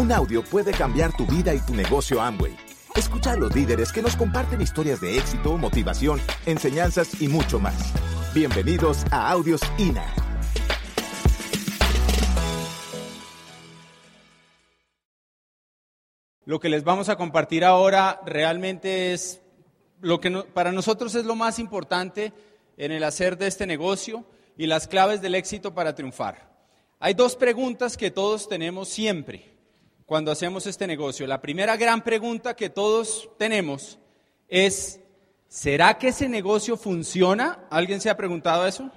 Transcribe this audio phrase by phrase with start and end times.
[0.00, 2.56] Un audio puede cambiar tu vida y tu negocio Amway.
[2.96, 7.92] Escucha a los líderes que nos comparten historias de éxito, motivación, enseñanzas y mucho más.
[8.32, 10.06] Bienvenidos a Audios INA.
[16.46, 19.42] Lo que les vamos a compartir ahora realmente es
[20.00, 22.32] lo que para nosotros es lo más importante
[22.78, 24.24] en el hacer de este negocio
[24.56, 26.48] y las claves del éxito para triunfar.
[27.00, 29.59] Hay dos preguntas que todos tenemos siempre
[30.10, 31.24] cuando hacemos este negocio.
[31.28, 33.96] La primera gran pregunta que todos tenemos
[34.48, 34.98] es,
[35.46, 37.60] ¿será que ese negocio funciona?
[37.70, 38.90] ¿Alguien se ha preguntado eso?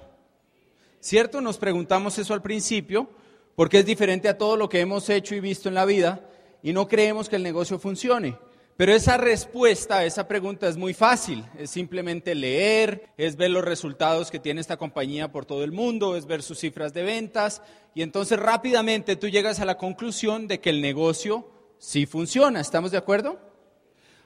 [0.98, 1.40] ¿Cierto?
[1.40, 3.08] Nos preguntamos eso al principio
[3.54, 6.28] porque es diferente a todo lo que hemos hecho y visto en la vida
[6.64, 8.36] y no creemos que el negocio funcione.
[8.76, 13.64] Pero esa respuesta a esa pregunta es muy fácil, es simplemente leer, es ver los
[13.64, 17.62] resultados que tiene esta compañía por todo el mundo, es ver sus cifras de ventas
[17.94, 22.90] y entonces rápidamente tú llegas a la conclusión de que el negocio sí funciona, ¿estamos
[22.90, 23.38] de acuerdo?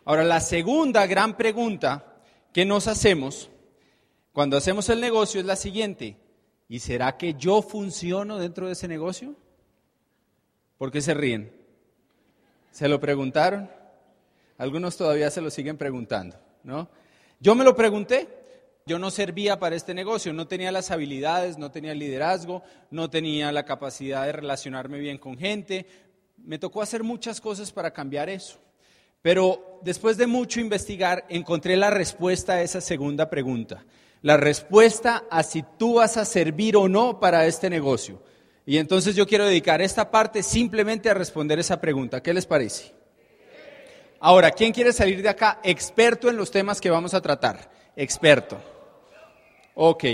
[0.06, 2.16] Ahora, la segunda gran pregunta
[2.54, 3.50] que nos hacemos
[4.32, 6.16] cuando hacemos el negocio es la siguiente,
[6.70, 9.34] ¿y será que yo funciono dentro de ese negocio?
[10.78, 11.52] ¿Por qué se ríen?
[12.70, 13.77] ¿Se lo preguntaron?
[14.58, 16.90] Algunos todavía se lo siguen preguntando, ¿no?
[17.40, 18.28] Yo me lo pregunté,
[18.84, 23.08] yo no servía para este negocio, no tenía las habilidades, no tenía el liderazgo, no
[23.08, 25.86] tenía la capacidad de relacionarme bien con gente.
[26.36, 28.58] Me tocó hacer muchas cosas para cambiar eso.
[29.22, 33.84] Pero después de mucho investigar, encontré la respuesta a esa segunda pregunta.
[34.22, 38.20] La respuesta a si tú vas a servir o no para este negocio.
[38.66, 42.22] Y entonces yo quiero dedicar esta parte simplemente a responder esa pregunta.
[42.22, 42.97] ¿Qué les parece?
[44.20, 47.70] Ahora, ¿quién quiere salir de acá experto en los temas que vamos a tratar?
[47.94, 48.58] Experto.
[49.74, 50.04] Ok.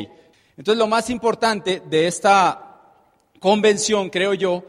[0.56, 2.82] Entonces, lo más importante de esta
[3.40, 4.64] convención, creo yo,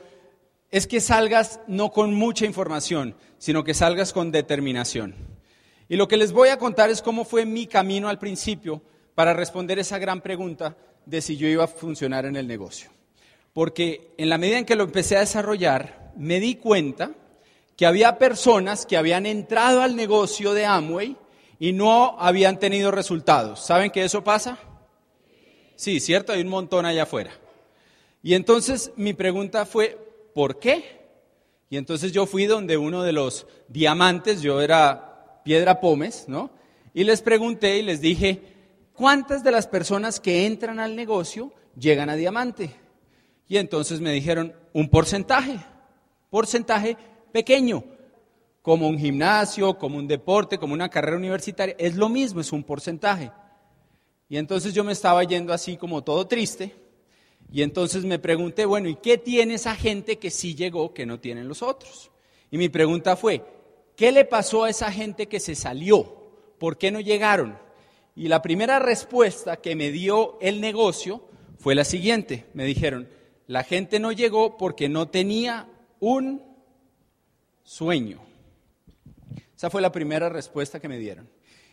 [0.72, 5.16] es que salgas no con mucha información, sino que salgas con determinación.
[5.90, 8.82] Y lo que les voy a contar es cómo fue mi camino al principio
[9.16, 12.90] para responder esa gran pregunta de si yo iba a funcionar en el negocio.
[13.54, 17.12] Porque en la medida en que lo empecé a desarrollar, me di cuenta
[17.76, 21.18] que había personas que habían entrado al negocio de Amway
[21.60, 23.66] y no habían tenido resultados.
[23.66, 24.58] ¿Saben que eso pasa?
[25.76, 27.32] Sí, cierto, hay un montón allá afuera.
[28.24, 29.98] Y entonces mi pregunta fue,
[30.34, 31.06] ¿por qué?
[31.70, 36.52] Y entonces yo fui donde uno de los diamantes, yo era Piedra Pómez, ¿no?
[36.94, 38.42] Y les pregunté y les dije,
[38.94, 42.74] ¿cuántas de las personas que entran al negocio llegan a diamante?
[43.48, 45.60] Y entonces me dijeron, un porcentaje,
[46.30, 46.98] porcentaje
[47.36, 47.84] pequeño,
[48.62, 52.64] como un gimnasio, como un deporte, como una carrera universitaria, es lo mismo, es un
[52.64, 53.30] porcentaje.
[54.30, 56.74] Y entonces yo me estaba yendo así como todo triste,
[57.52, 61.20] y entonces me pregunté, bueno, ¿y qué tiene esa gente que sí llegó que no
[61.20, 62.10] tienen los otros?
[62.52, 63.44] Y mi pregunta fue,
[63.98, 66.32] ¿qué le pasó a esa gente que se salió?
[66.58, 67.60] ¿Por qué no llegaron?
[68.16, 71.22] Y la primera respuesta que me dio el negocio
[71.60, 72.46] fue la siguiente.
[72.54, 73.10] Me dijeron,
[73.46, 75.68] la gente no llegó porque no tenía
[76.00, 76.55] un
[77.66, 78.22] sueño.
[79.58, 81.28] Esa fue la primera respuesta que me dieron.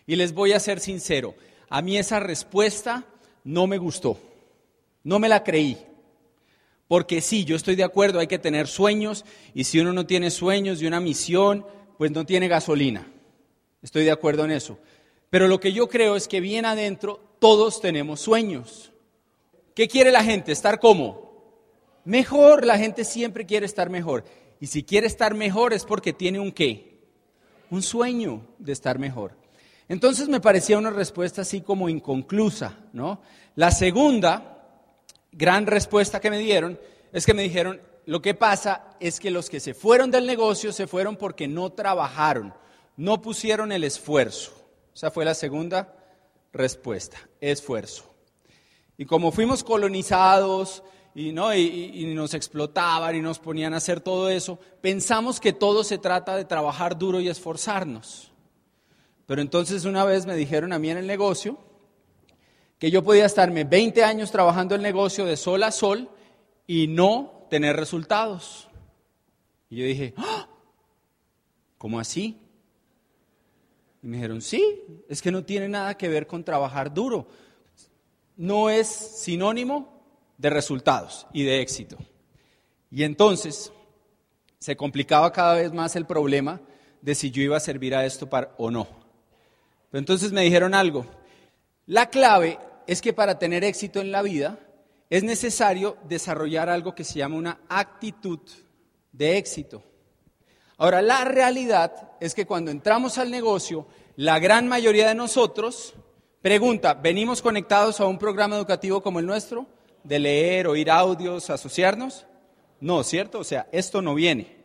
[0.07, 1.37] Y les voy a ser sincero,
[1.69, 3.05] a mí esa respuesta
[3.45, 4.19] no me gustó,
[5.05, 5.79] no me la creí.
[6.89, 10.31] Porque sí, yo estoy de acuerdo, hay que tener sueños y si uno no tiene
[10.31, 11.65] sueños y una misión,
[11.97, 13.07] pues no tiene gasolina.
[13.81, 14.79] Estoy de acuerdo en eso.
[15.31, 18.93] Pero lo que yo creo es que bien adentro todos tenemos sueños.
[19.75, 20.53] ¿Qué quiere la gente?
[20.53, 21.33] ¿Estar como?
[22.05, 24.25] Mejor, la gente siempre quiere estar mejor.
[24.63, 26.97] Y si quiere estar mejor es porque tiene un qué?
[27.69, 29.37] Un sueño de estar mejor.
[29.89, 33.21] Entonces me parecía una respuesta así como inconclusa, ¿no?
[33.57, 34.65] La segunda
[35.33, 36.79] gran respuesta que me dieron
[37.13, 40.71] es que me dijeron, lo que pasa es que los que se fueron del negocio
[40.73, 42.55] se fueron porque no trabajaron,
[42.97, 44.53] no pusieron el esfuerzo.
[44.95, 45.93] Esa fue la segunda
[46.53, 48.15] respuesta, esfuerzo.
[48.97, 50.85] Y como fuimos colonizados,
[51.15, 51.55] y, ¿no?
[51.55, 56.37] Y, nos explotaban y nos ponían a hacer todo eso, pensamos que todo se trata
[56.37, 58.33] de trabajar duro y esforzarnos.
[59.27, 61.59] Pero entonces una vez me dijeron a mí en el negocio
[62.79, 66.11] que yo podía estarme 20 años trabajando el negocio de sol a sol
[66.67, 68.69] y no tener resultados.
[69.71, 70.49] Y yo dije, ¡Ah!
[71.79, 72.39] ¿cómo así?
[74.03, 77.29] Y me dijeron, sí, es que no tiene nada que ver con trabajar duro.
[78.37, 80.02] No es sinónimo
[80.39, 81.97] de resultados y de éxito.
[82.91, 83.73] Y entonces
[84.59, 86.61] se complicaba cada vez más el problema
[87.01, 88.87] de si yo iba a servir a esto para, o no.
[89.91, 91.07] Pero entonces me dijeron algo.
[91.87, 94.59] La clave es que para tener éxito en la vida
[95.11, 98.41] es necesario desarrollar algo que se llama una actitud
[99.13, 99.83] de éxito.
[100.79, 103.87] Ahora, la realidad es que cuando entramos al negocio,
[104.17, 105.95] la gran mayoría de nosotros
[106.41, 109.67] pregunta, ¿venimos conectados a un programa educativo como el nuestro?
[110.05, 112.27] ¿De leer, oír audios, asociarnos?
[112.81, 113.39] No, ¿cierto?
[113.39, 114.57] O sea, esto no viene.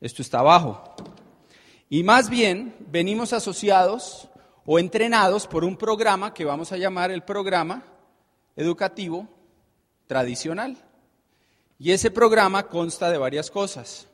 [0.00, 0.94] Esto está abajo.
[1.88, 4.28] Y más bien, venimos asociados
[4.64, 7.84] o entrenados por un programa que vamos a llamar el programa
[8.56, 9.28] educativo
[10.06, 10.76] tradicional.
[11.78, 14.08] Y ese programa consta de varias cosas.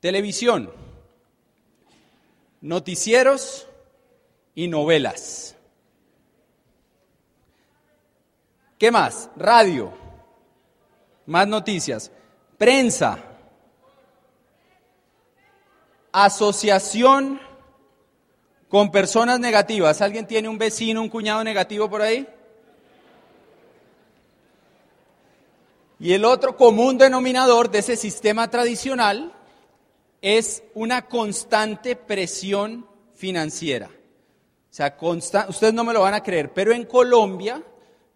[0.00, 0.70] Televisión,
[2.60, 3.66] noticieros
[4.54, 5.55] y novelas.
[8.78, 9.30] ¿Qué más?
[9.36, 9.92] Radio,
[11.24, 12.10] más noticias.
[12.58, 13.18] Prensa,
[16.12, 17.40] asociación
[18.68, 20.02] con personas negativas.
[20.02, 22.26] ¿Alguien tiene un vecino, un cuñado negativo por ahí?
[25.98, 29.32] Y el otro común denominador de ese sistema tradicional
[30.20, 33.88] es una constante presión financiera.
[33.88, 34.94] O sea,
[35.48, 37.62] ustedes no me lo van a creer, pero en Colombia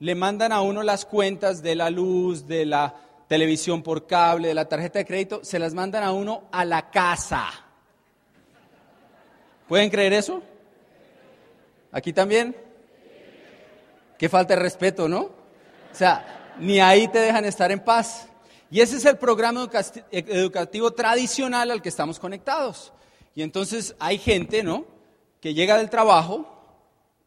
[0.00, 2.94] le mandan a uno las cuentas de la luz, de la
[3.28, 6.90] televisión por cable, de la tarjeta de crédito, se las mandan a uno a la
[6.90, 7.48] casa.
[9.68, 10.42] ¿Pueden creer eso?
[11.92, 12.56] ¿Aquí también?
[14.18, 15.20] Qué falta de respeto, ¿no?
[15.20, 18.26] O sea, ni ahí te dejan estar en paz.
[18.70, 19.68] Y ese es el programa
[20.10, 22.92] educativo tradicional al que estamos conectados.
[23.34, 24.86] Y entonces hay gente, ¿no?
[25.40, 26.59] Que llega del trabajo,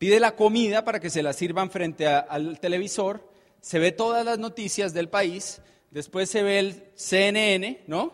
[0.03, 3.25] pide la comida para que se la sirvan frente al televisor,
[3.61, 5.61] se ve todas las noticias del país,
[5.91, 8.13] después se ve el CNN, ¿no?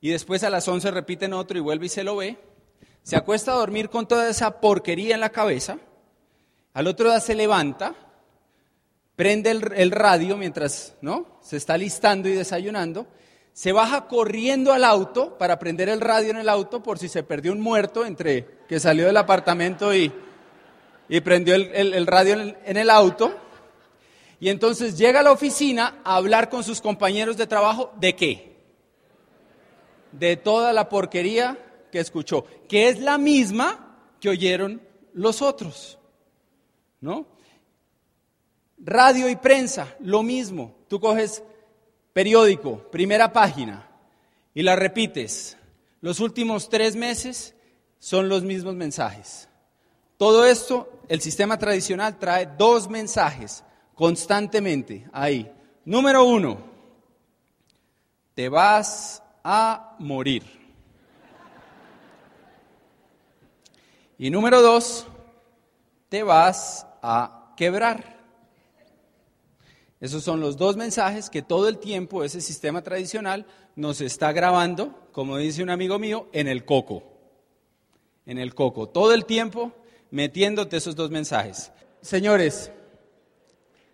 [0.00, 2.38] Y después a las 11 repiten otro y vuelve y se lo ve.
[3.02, 5.78] Se acuesta a dormir con toda esa porquería en la cabeza,
[6.72, 7.96] al otro día se levanta,
[9.16, 11.40] prende el, radio mientras ¿no?
[11.42, 13.08] se está listando y desayunando,
[13.52, 17.24] se baja corriendo al auto para prender el radio en el auto por si se
[17.24, 20.12] perdió un muerto entre que salió del apartamento y,
[21.08, 23.32] y prendió el, radio en en el auto.
[24.38, 28.56] Y entonces llega a la oficina a hablar con sus compañeros de trabajo de qué?
[30.12, 31.58] De toda la porquería
[31.90, 34.82] que escuchó, que es la misma que oyeron
[35.14, 35.98] los otros.
[37.00, 37.26] ¿No?
[38.78, 40.76] Radio y prensa, lo mismo.
[40.88, 41.42] Tú coges
[42.12, 43.88] periódico, primera página,
[44.54, 45.56] y la repites.
[46.00, 47.54] Los últimos tres meses
[47.98, 49.48] son los mismos mensajes.
[50.16, 53.62] Todo esto, el sistema tradicional trae dos mensajes
[53.94, 55.52] constantemente ahí.
[55.84, 56.58] Número uno,
[58.34, 60.44] te vas a morir.
[64.18, 65.06] Y número dos,
[66.08, 68.16] te vas a quebrar.
[70.00, 75.08] Esos son los dos mensajes que todo el tiempo ese sistema tradicional nos está grabando,
[75.12, 77.02] como dice un amigo mío, en el coco.
[78.24, 78.88] En el coco.
[78.88, 79.72] Todo el tiempo
[80.10, 81.72] metiéndote esos dos mensajes.
[82.00, 82.70] Señores,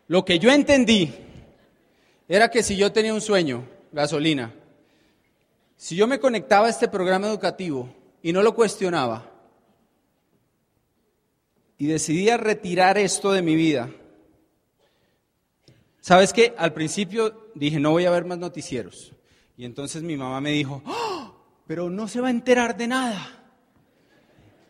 [0.08, 1.12] lo que yo entendí
[2.28, 4.54] era que si yo tenía un sueño, gasolina,
[5.76, 7.92] si yo me conectaba a este programa educativo
[8.22, 9.28] y no lo cuestionaba,
[11.78, 13.90] y decidí retirar esto de mi vida,
[16.00, 16.54] ¿sabes qué?
[16.56, 19.12] Al principio dije, no voy a ver más noticieros.
[19.56, 21.34] Y entonces mi mamá me dijo, ¡Oh!
[21.66, 23.41] pero no se va a enterar de nada.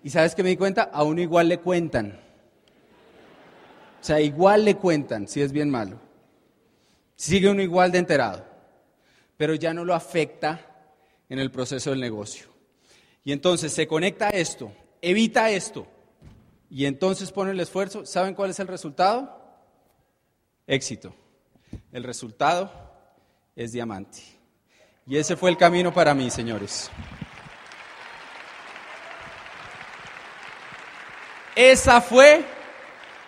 [0.02, 2.18] Y sabes qué me di cuenta, a uno igual le cuentan.
[4.00, 6.00] O sea, igual le cuentan si es bien malo.
[7.14, 8.44] Sigue uno igual de enterado.
[9.36, 10.60] Pero ya no lo afecta
[11.28, 12.46] en el proceso del negocio.
[13.24, 15.86] Y entonces se conecta a esto, evita esto,
[16.68, 19.38] y entonces pone el esfuerzo, ¿saben cuál es el resultado?
[20.66, 21.14] Éxito.
[21.92, 22.72] El resultado
[23.54, 24.20] es diamante.
[25.06, 26.90] Y ese fue el camino para mí, señores.
[31.54, 32.44] Esa fue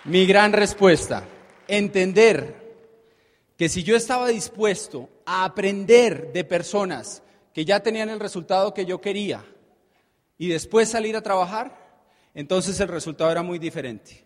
[0.04, 1.24] mi gran respuesta.
[1.68, 2.54] Entender
[3.56, 8.86] que si yo estaba dispuesto a aprender de personas que ya tenían el resultado que
[8.86, 9.44] yo quería
[10.38, 12.00] y después salir a trabajar,
[12.34, 14.24] entonces el resultado era muy diferente.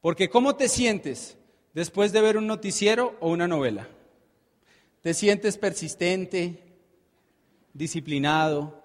[0.00, 1.36] Porque ¿cómo te sientes
[1.74, 3.88] después de ver un noticiero o una novela?
[5.00, 6.62] ¿Te sientes persistente,
[7.72, 8.82] disciplinado?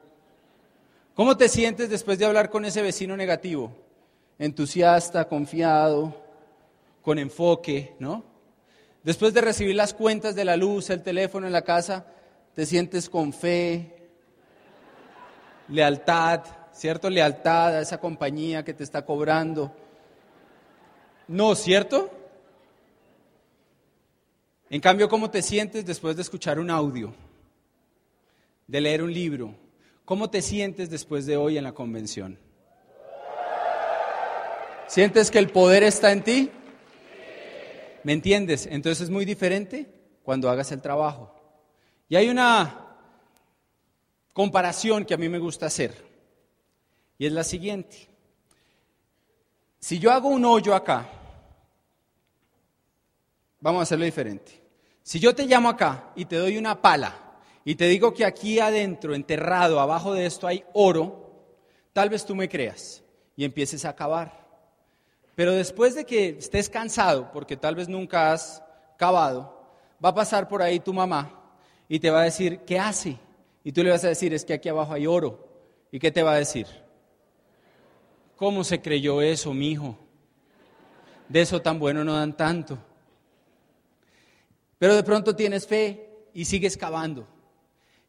[1.16, 3.83] ¿Cómo te sientes después de hablar con ese vecino negativo?
[4.40, 6.16] Entusiasta, confiado,
[7.02, 8.24] con enfoque, ¿no?
[9.04, 12.06] Después de recibir las cuentas de la luz, el teléfono en la casa,
[12.54, 14.10] te sientes con fe,
[15.68, 17.10] lealtad, ¿cierto?
[17.10, 19.76] Lealtad a esa compañía que te está cobrando.
[21.28, 22.10] No, ¿cierto?
[24.70, 27.14] En cambio, ¿cómo te sientes después de escuchar un audio?
[28.68, 29.54] De leer un libro.
[30.06, 32.40] ¿Cómo te sientes después de hoy en la convención?
[34.94, 36.52] ¿Sientes que el poder está en ti?
[38.04, 38.68] ¿Me entiendes?
[38.68, 41.34] Entonces es muy diferente cuando hagas el trabajo.
[42.08, 42.96] Y hay una
[44.34, 45.96] comparación que a mí me gusta hacer.
[47.18, 48.08] Y es la siguiente.
[49.80, 51.10] Si yo hago un hoyo acá,
[53.62, 54.62] vamos a hacerlo diferente.
[55.02, 58.60] Si yo te llamo acá y te doy una pala y te digo que aquí
[58.60, 61.48] adentro, enterrado, abajo de esto hay oro,
[61.94, 63.02] tal vez tú me creas
[63.36, 64.43] y empieces a cavar.
[65.36, 68.64] Pero después de que estés cansado, porque tal vez nunca has
[68.98, 69.68] cavado,
[70.04, 71.40] va a pasar por ahí tu mamá
[71.90, 73.18] y te va a decir, ¿qué hace?
[73.64, 75.48] Y tú le vas a decir, es que aquí abajo hay oro.
[75.92, 76.68] ¿Y qué te va a decir?
[78.36, 79.98] ¿Cómo se creyó eso, mi hijo?
[81.30, 82.78] De eso tan bueno no dan tanto.
[84.78, 87.28] Pero de pronto tienes fe y sigues cavando.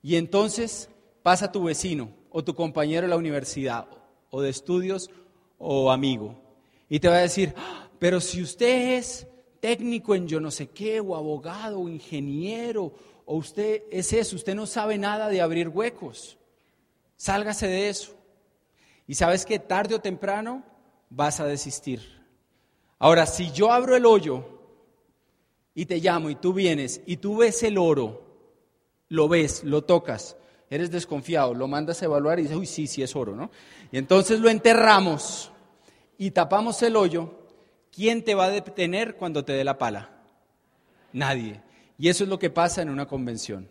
[0.03, 0.91] Y entonces
[1.23, 3.87] pasa tu vecino o tu compañero de la universidad
[4.31, 5.09] o de estudios
[5.59, 6.44] o amigo
[6.95, 9.27] y te va a decir, ah, pero si usted es
[9.59, 12.93] técnico en yo no sé qué, o abogado, o ingeniero,
[13.27, 16.39] o usted es eso, usted no sabe nada de abrir huecos,
[17.17, 18.15] sálgase de eso.
[19.09, 20.63] Y sabes que tarde o temprano
[21.11, 22.01] vas a desistir.
[23.01, 24.45] Ahora, si yo abro el hoyo
[25.75, 28.23] y te llamo y tú vienes y tú ves el oro,
[29.09, 30.37] lo ves, lo tocas,
[30.71, 33.51] eres desconfiado, lo mandas a evaluar y dices, uy, sí, sí es oro, ¿no?
[33.91, 35.51] Y entonces lo enterramos
[36.19, 37.49] y tapamos el hoyo,
[37.91, 40.11] ¿quién te va a detener cuando te dé la pala?
[41.13, 41.63] Nadie.
[41.99, 43.69] Y eso es lo que pasa en una convención.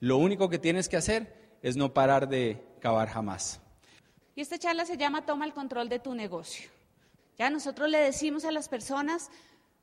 [0.00, 3.60] Lo único que tienes que hacer es no parar de cavar jamás.
[4.34, 6.68] Y esta charla se llama Toma el control de tu negocio.
[7.38, 9.30] Ya nosotros le decimos a las personas,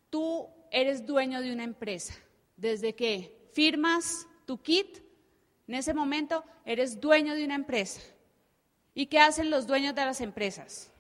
[0.10, 2.14] tú eres dueño de una empresa.
[2.58, 5.00] Desde que firmas tu kit,
[5.68, 8.02] en ese momento eres dueño de una empresa.
[8.94, 10.92] ¿Y qué hacen los dueños de las empresas?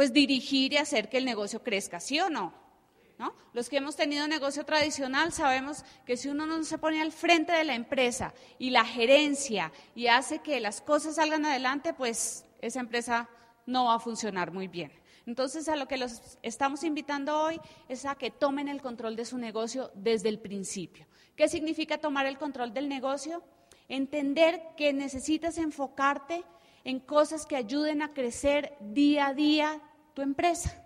[0.00, 2.54] Pues dirigir y hacer que el negocio crezca, ¿sí o no?
[3.18, 3.34] ¿No?
[3.52, 7.52] Los que hemos tenido negocio tradicional sabemos que si uno no se pone al frente
[7.52, 12.80] de la empresa y la gerencia y hace que las cosas salgan adelante, pues esa
[12.80, 13.28] empresa
[13.66, 14.90] no va a funcionar muy bien.
[15.26, 19.26] Entonces, a lo que los estamos invitando hoy es a que tomen el control de
[19.26, 21.06] su negocio desde el principio.
[21.36, 23.42] ¿Qué significa tomar el control del negocio?
[23.86, 26.42] Entender que necesitas enfocarte
[26.84, 29.82] en cosas que ayuden a crecer día a día
[30.14, 30.76] tu empresa.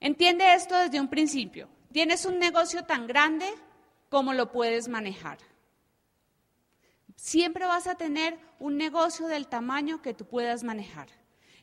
[0.00, 1.68] Entiende esto desde un principio.
[1.92, 3.46] Tienes un negocio tan grande
[4.08, 5.38] como lo puedes manejar.
[7.16, 11.08] Siempre vas a tener un negocio del tamaño que tú puedas manejar.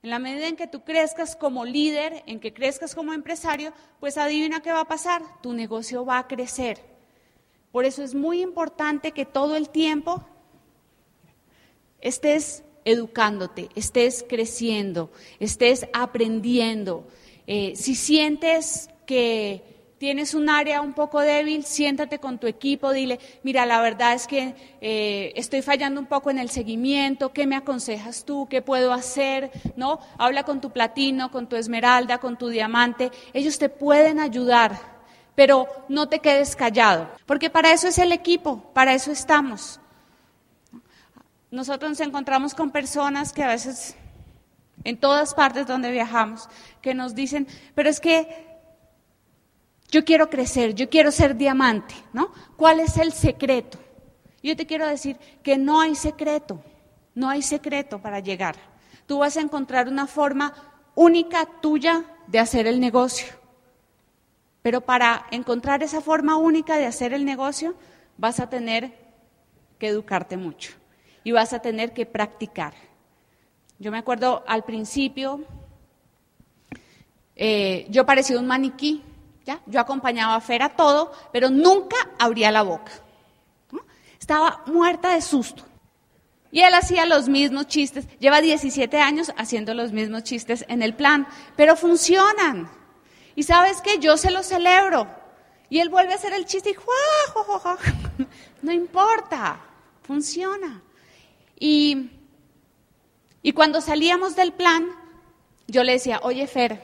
[0.01, 4.17] En la medida en que tú crezcas como líder, en que crezcas como empresario, pues
[4.17, 6.79] adivina qué va a pasar, tu negocio va a crecer.
[7.71, 10.25] Por eso es muy importante que todo el tiempo
[12.00, 17.07] estés educándote, estés creciendo, estés aprendiendo.
[17.47, 19.63] Eh, si sientes que
[20.01, 24.25] tienes un área un poco débil, siéntate con tu equipo, dile, mira, la verdad es
[24.25, 28.47] que eh, estoy fallando un poco en el seguimiento, ¿qué me aconsejas tú?
[28.50, 29.51] ¿Qué puedo hacer?
[29.75, 30.00] ¿No?
[30.17, 34.79] Habla con tu platino, con tu esmeralda, con tu diamante, ellos te pueden ayudar,
[35.35, 39.80] pero no te quedes callado, porque para eso es el equipo, para eso estamos.
[41.51, 43.96] Nosotros nos encontramos con personas que a veces,
[44.86, 46.48] en todas partes donde viajamos,
[46.81, 48.48] que nos dicen, pero es que
[49.89, 52.31] yo quiero crecer, yo quiero ser diamante, ¿no?
[52.55, 53.77] ¿Cuál es el secreto?
[54.41, 56.63] Yo te quiero decir que no hay secreto,
[57.15, 58.55] no hay secreto para llegar.
[59.05, 60.53] Tú vas a encontrar una forma
[60.96, 63.27] única tuya de hacer el negocio.
[64.62, 67.75] Pero para encontrar esa forma única de hacer el negocio,
[68.17, 68.93] vas a tener
[69.77, 70.80] que educarte mucho
[71.24, 72.74] y vas a tener que practicar.
[73.80, 75.42] Yo me acuerdo al principio,
[77.36, 79.04] eh, yo parecía un maniquí,
[79.46, 79.62] ¿ya?
[79.66, 82.92] Yo acompañaba a Fer a todo, pero nunca abría la boca.
[84.20, 85.63] Estaba muerta de susto.
[86.51, 90.94] Y él hacía los mismos chistes, lleva 17 años haciendo los mismos chistes en el
[90.94, 92.70] plan, pero funcionan.
[93.36, 95.08] Y sabes que yo se lo celebro.
[95.70, 97.78] Y él vuelve a hacer el chiste y ¡juá,
[98.62, 99.60] no importa,
[100.04, 100.84] funciona.
[101.62, 102.10] Y,
[103.44, 104.88] y cuando salíamos del plan,
[105.68, 106.82] yo le decía, oye Fer,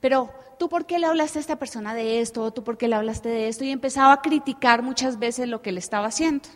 [0.00, 2.52] pero ¿tú por qué le hablaste a esta persona de esto?
[2.52, 3.64] ¿Tú por qué le hablaste de esto?
[3.64, 6.48] Y empezaba a criticar muchas veces lo que le estaba haciendo.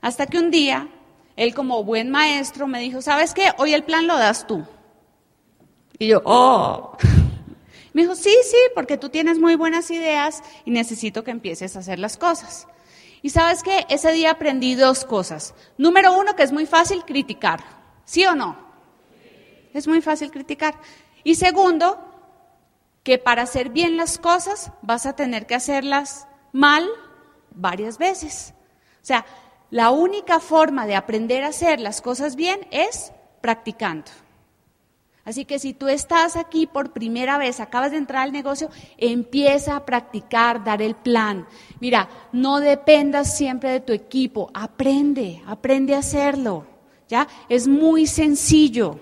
[0.00, 0.88] Hasta que un día,
[1.36, 3.52] él como buen maestro me dijo, ¿sabes qué?
[3.58, 4.64] Hoy el plan lo das tú.
[5.98, 6.96] Y yo, oh.
[7.92, 11.80] Me dijo, sí, sí, porque tú tienes muy buenas ideas y necesito que empieces a
[11.80, 12.66] hacer las cosas.
[13.22, 15.54] Y sabes que ese día aprendí dos cosas.
[15.78, 17.60] Número uno, que es muy fácil criticar.
[18.04, 18.56] ¿Sí o no?
[19.72, 20.74] Es muy fácil criticar.
[21.24, 21.98] Y segundo,
[23.02, 26.88] que para hacer bien las cosas vas a tener que hacerlas mal
[27.50, 28.54] varias veces.
[29.02, 29.24] O sea,
[29.70, 34.10] la única forma de aprender a hacer las cosas bien es practicando.
[35.26, 39.74] Así que si tú estás aquí por primera vez, acabas de entrar al negocio, empieza
[39.74, 41.48] a practicar, dar el plan.
[41.80, 46.64] Mira, no dependas siempre de tu equipo, aprende, aprende a hacerlo.
[47.08, 47.26] ¿Ya?
[47.48, 49.00] Es muy sencillo.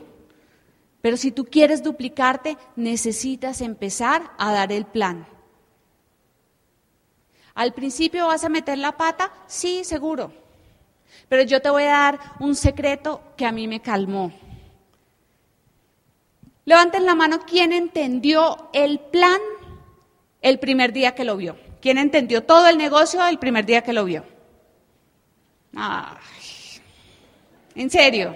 [1.02, 5.26] Pero si tú quieres duplicarte, necesitas empezar a dar el plan.
[7.54, 9.30] ¿Al principio vas a meter la pata?
[9.46, 10.32] Sí, seguro.
[11.28, 14.32] Pero yo te voy a dar un secreto que a mí me calmó.
[16.64, 19.40] Levanten la mano quién entendió el plan
[20.40, 21.56] el primer día que lo vio.
[21.80, 24.24] ¿Quién entendió todo el negocio el primer día que lo vio?
[25.76, 26.16] Ay,
[27.74, 28.34] en serio.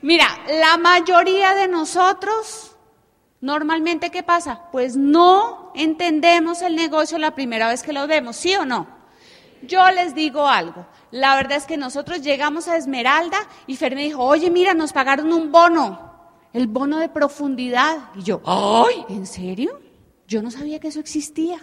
[0.00, 2.74] Mira, la mayoría de nosotros,
[3.40, 4.70] normalmente, ¿qué pasa?
[4.72, 8.86] Pues no entendemos el negocio la primera vez que lo vemos, ¿sí o no?
[9.62, 10.86] Yo les digo algo.
[11.10, 14.92] La verdad es que nosotros llegamos a Esmeralda y Fer me dijo, oye, mira, nos
[14.92, 16.05] pagaron un bono
[16.52, 18.10] el bono de profundidad.
[18.14, 19.04] Y yo, ¡ay!
[19.08, 19.80] ¿En serio?
[20.26, 21.58] Yo no sabía que eso existía.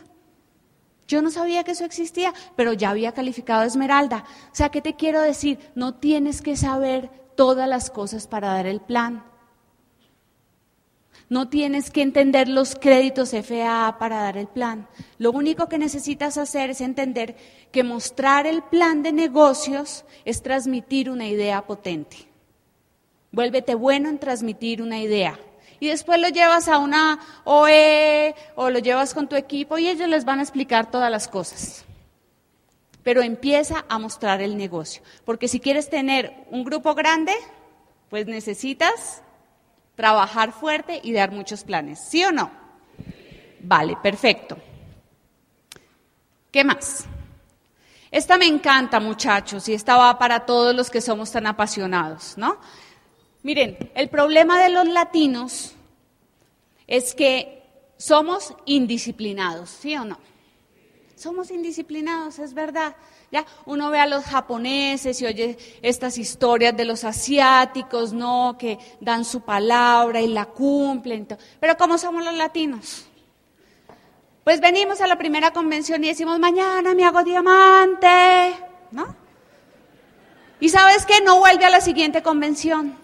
[1.07, 4.23] Yo no sabía que eso existía, pero ya había calificado Esmeralda.
[4.51, 5.59] O sea, ¿qué te quiero decir?
[5.75, 9.23] No tienes que saber todas las cosas para dar el plan.
[11.29, 14.87] No tienes que entender los créditos FAA para dar el plan.
[15.17, 17.35] Lo único que necesitas hacer es entender
[17.71, 22.32] que mostrar el plan de negocios es transmitir una idea potente.
[23.33, 25.39] Vuélvete bueno en transmitir una idea.
[25.79, 30.07] Y después lo llevas a una OE o lo llevas con tu equipo y ellos
[30.07, 31.83] les van a explicar todas las cosas.
[33.01, 35.01] Pero empieza a mostrar el negocio.
[35.25, 37.33] Porque si quieres tener un grupo grande,
[38.09, 39.23] pues necesitas
[39.95, 41.99] trabajar fuerte y dar muchos planes.
[41.99, 42.51] ¿Sí o no?
[43.61, 44.57] Vale, perfecto.
[46.51, 47.05] ¿Qué más?
[48.11, 52.59] Esta me encanta, muchachos, y esta va para todos los que somos tan apasionados, ¿no?
[53.43, 55.73] Miren, el problema de los latinos
[56.87, 57.61] es que
[57.97, 60.17] somos indisciplinados, ¿sí o no?
[61.15, 62.95] Somos indisciplinados, es verdad.
[63.31, 68.57] Ya uno ve a los japoneses y oye estas historias de los asiáticos, ¿no?
[68.57, 71.27] Que dan su palabra y la cumplen.
[71.59, 73.05] Pero ¿cómo somos los latinos?
[74.43, 78.53] Pues venimos a la primera convención y decimos, mañana me hago diamante,
[78.91, 79.15] ¿no?
[80.59, 81.21] Y sabes qué?
[81.21, 82.97] No vuelve a la siguiente convención.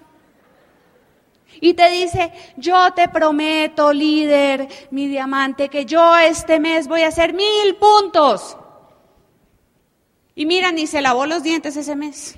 [1.62, 7.08] Y te dice, yo te prometo, líder, mi diamante, que yo este mes voy a
[7.08, 8.56] hacer mil puntos.
[10.36, 12.36] Y mira, ni se lavó los dientes ese mes.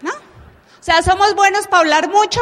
[0.00, 0.12] ¿No?
[0.12, 2.40] O sea, somos buenos para hablar mucho,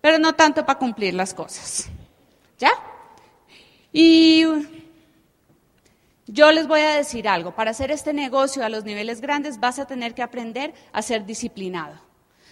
[0.00, 1.88] pero no tanto para cumplir las cosas.
[2.58, 2.70] ¿Ya?
[3.92, 4.44] Y
[6.26, 9.78] yo les voy a decir algo, para hacer este negocio a los niveles grandes vas
[9.78, 12.07] a tener que aprender a ser disciplinado.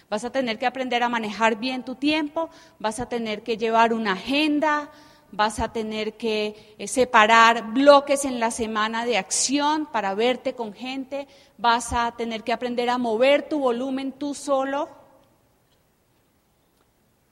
[0.08, 3.92] Vas a tener que aprender a manejar bien tu tiempo, vas a tener que llevar
[3.92, 4.90] una agenda,
[5.32, 10.72] vas a tener que eh, separar bloques en la semana de acción para verte con
[10.72, 11.26] gente,
[11.58, 14.88] vas a tener que aprender a mover tu volumen tú solo.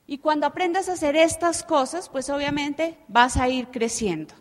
[0.06, 4.34] Y cuando aprendas a hacer estas cosas, pues obviamente vas a ir creciendo.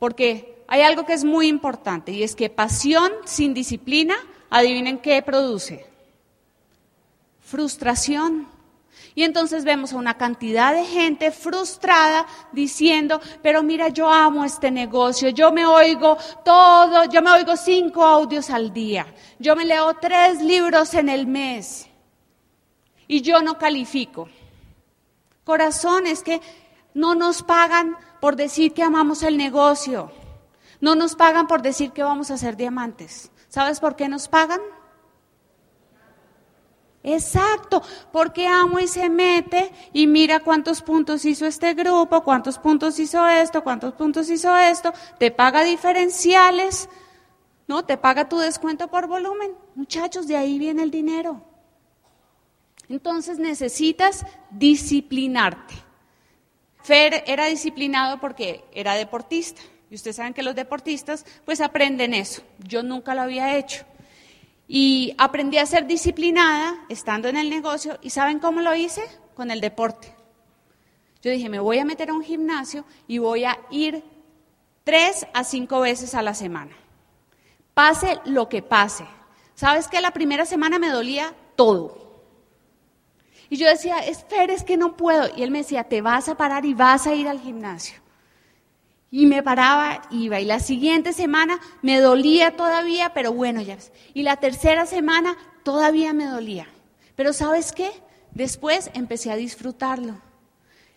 [0.00, 4.16] Porque hay algo que es muy importante y es que pasión sin disciplina,
[4.50, 5.87] adivinen qué produce
[7.48, 8.46] frustración.
[9.14, 14.70] Y entonces vemos a una cantidad de gente frustrada diciendo, pero mira, yo amo este
[14.70, 19.06] negocio, yo me oigo todo, yo me oigo cinco audios al día,
[19.38, 21.88] yo me leo tres libros en el mes
[23.08, 24.28] y yo no califico.
[25.42, 26.40] Corazón, es que
[26.94, 30.12] no nos pagan por decir que amamos el negocio,
[30.80, 33.32] no nos pagan por decir que vamos a ser diamantes.
[33.48, 34.60] ¿Sabes por qué nos pagan?
[37.02, 37.82] Exacto,
[38.12, 43.26] porque amo y se mete y mira cuántos puntos hizo este grupo, cuántos puntos hizo
[43.26, 46.88] esto, cuántos puntos hizo esto, te paga diferenciales,
[47.68, 47.84] ¿no?
[47.84, 49.52] Te paga tu descuento por volumen.
[49.74, 51.42] Muchachos, de ahí viene el dinero.
[52.88, 55.74] Entonces necesitas disciplinarte.
[56.82, 59.60] Fer era disciplinado porque era deportista.
[59.90, 62.42] Y ustedes saben que los deportistas pues aprenden eso.
[62.58, 63.84] Yo nunca lo había hecho.
[64.68, 67.98] Y aprendí a ser disciplinada estando en el negocio.
[68.02, 69.02] ¿Y saben cómo lo hice?
[69.34, 70.14] Con el deporte.
[71.22, 74.04] Yo dije, me voy a meter a un gimnasio y voy a ir
[74.84, 76.76] tres a cinco veces a la semana.
[77.74, 79.06] pase lo que pase.
[79.54, 82.22] ¿Sabes que la primera semana me dolía todo?
[83.50, 85.28] Y yo decía, espera, es que no puedo.
[85.36, 88.00] Y él me decía, te vas a parar y vas a ir al gimnasio.
[89.10, 90.40] Y me paraba, iba.
[90.40, 93.78] Y la siguiente semana me dolía todavía, pero bueno, ya.
[94.14, 96.66] Y la tercera semana todavía me dolía.
[97.16, 97.90] Pero ¿sabes qué?
[98.32, 100.20] Después empecé a disfrutarlo.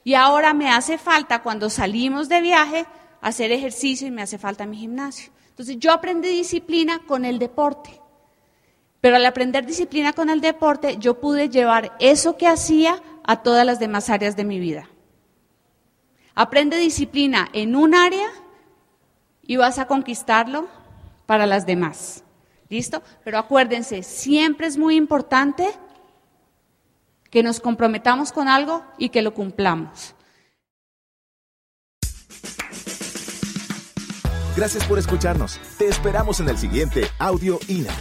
[0.03, 2.85] Y ahora me hace falta, cuando salimos de viaje,
[3.21, 5.31] hacer ejercicio y me hace falta mi gimnasio.
[5.49, 8.01] Entonces yo aprendí disciplina con el deporte.
[8.99, 13.65] Pero al aprender disciplina con el deporte, yo pude llevar eso que hacía a todas
[13.65, 14.89] las demás áreas de mi vida.
[16.35, 18.27] Aprende disciplina en un área
[19.41, 20.67] y vas a conquistarlo
[21.25, 22.23] para las demás.
[22.69, 23.01] ¿Listo?
[23.23, 25.67] Pero acuérdense, siempre es muy importante
[27.29, 30.15] que nos comprometamos con algo y que lo cumplamos.
[34.55, 35.59] Gracias por escucharnos.
[35.77, 37.93] Te esperamos en el siguiente Audio INA.